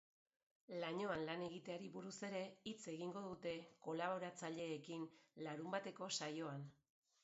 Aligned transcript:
Lainoan 0.83 1.21
lan 1.27 1.43
egiteari 1.47 1.91
buruz 1.99 2.15
ere 2.29 2.41
hitz 2.71 2.79
egingo 2.95 3.25
dute 3.29 3.55
kolaboratzaileekin 3.89 5.09
larunbateko 5.49 6.15
saioan. 6.23 6.71